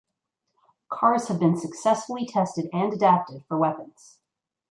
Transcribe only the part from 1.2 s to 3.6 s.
have been successfully tested and adapted for